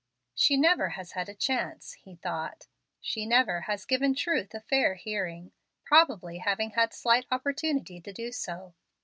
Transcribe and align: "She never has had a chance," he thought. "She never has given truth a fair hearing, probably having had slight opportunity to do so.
"She 0.33 0.57
never 0.57 0.89
has 0.97 1.11
had 1.11 1.29
a 1.29 1.35
chance," 1.35 1.93
he 1.93 2.15
thought. 2.15 2.65
"She 3.01 3.27
never 3.27 3.61
has 3.69 3.85
given 3.85 4.15
truth 4.15 4.51
a 4.55 4.59
fair 4.61 4.95
hearing, 4.95 5.51
probably 5.83 6.39
having 6.39 6.71
had 6.71 6.91
slight 6.91 7.27
opportunity 7.29 8.01
to 8.01 8.11
do 8.11 8.31
so. 8.31 8.73